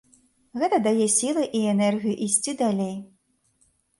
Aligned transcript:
Гэта 0.61 0.77
дае 0.87 1.05
сілы 1.15 1.43
і 1.59 1.61
энергію 1.73 2.15
ісці 2.29 2.57
далей. 2.63 2.95